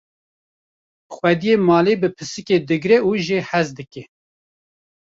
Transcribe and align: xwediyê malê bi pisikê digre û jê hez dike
xwediyê 1.13 1.55
malê 1.69 1.93
bi 2.01 2.09
pisikê 2.17 2.57
digre 2.67 2.97
û 3.09 3.11
jê 3.25 3.39
hez 3.49 3.67
dike 3.77 4.03